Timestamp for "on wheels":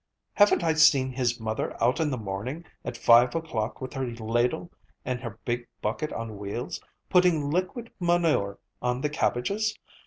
6.11-6.81